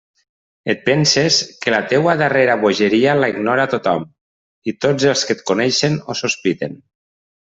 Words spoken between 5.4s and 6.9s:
coneixen ho sospiten.